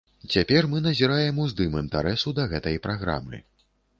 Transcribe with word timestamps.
Цяпер 0.35 0.67
мы 0.71 0.79
назіраем 0.85 1.41
уздым 1.43 1.77
інтарэсу 1.83 2.33
да 2.39 2.47
гэтай 2.53 2.81
праграмы. 2.87 3.43